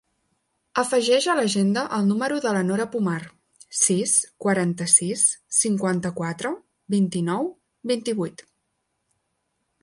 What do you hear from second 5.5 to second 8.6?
cinquanta-quatre, vint-i-nou, vint-i-vuit.